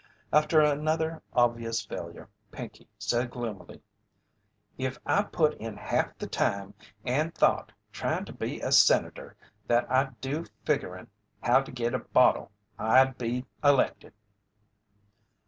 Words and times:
After 0.33 0.61
another 0.61 1.21
obvious 1.31 1.85
failure 1.85 2.27
Pinkey 2.51 2.87
said 2.97 3.29
gloomily: 3.29 3.83
"If 4.75 4.97
I 5.05 5.21
put 5.21 5.53
in 5.59 5.77
half 5.77 6.17
the 6.17 6.25
time 6.25 6.73
and 7.05 7.35
thought 7.35 7.71
trying 7.91 8.25
to 8.25 8.33
be 8.33 8.61
a 8.61 8.71
Senator 8.71 9.35
that 9.67 9.85
I 9.91 10.05
do 10.19 10.47
figgerin' 10.65 11.07
how 11.43 11.61
to 11.61 11.71
git 11.71 11.93
a 11.93 11.99
bottle, 11.99 12.49
I'd 12.79 13.19
be 13.19 13.45
elected." 13.63 14.13